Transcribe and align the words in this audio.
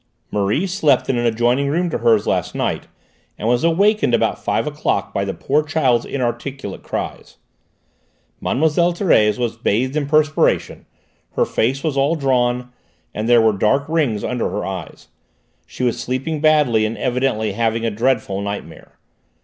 Marie 0.31 0.65
slept 0.65 1.09
in 1.11 1.17
an 1.19 1.27
adjoining 1.27 1.67
room 1.69 1.87
to 1.91 1.99
hers 1.99 2.25
last 2.25 2.55
night, 2.55 2.87
and 3.37 3.47
was 3.47 3.63
awakened 3.63 4.15
about 4.15 4.43
five 4.43 4.65
o'clock 4.65 5.13
by 5.13 5.23
the 5.23 5.31
poor 5.31 5.61
child's 5.61 6.05
inarticulate 6.05 6.81
cries. 6.81 7.37
Mlle. 8.41 8.57
Thérèse 8.67 9.37
was 9.37 9.57
bathed 9.57 9.95
in 9.95 10.07
perspiration; 10.07 10.87
her 11.33 11.45
face 11.45 11.83
was 11.83 11.97
all 11.97 12.15
drawn 12.15 12.73
and 13.13 13.29
there 13.29 13.43
were 13.43 13.53
dark 13.53 13.87
rings 13.87 14.23
under 14.23 14.49
her 14.49 14.65
eyes; 14.65 15.09
she 15.67 15.83
was 15.83 15.99
sleeping 15.99 16.39
badly 16.41 16.83
and 16.83 16.97
evidently 16.97 17.51
having 17.51 17.85
a 17.85 17.91
dreadful 17.91 18.41
nightmare. 18.41 18.97